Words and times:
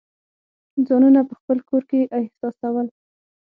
ځانونه 0.87 1.21
په 1.29 1.33
خپل 1.39 1.57
کور 1.69 1.83
کې 1.89 1.99
احساسول. 2.19 2.87